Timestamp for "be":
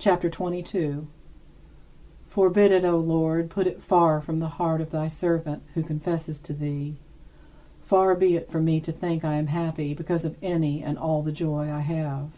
8.16-8.34